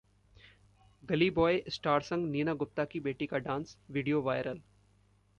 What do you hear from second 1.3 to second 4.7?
boy star संग नीना गुप्ता की बेटी का डांस, वीडियो वायरल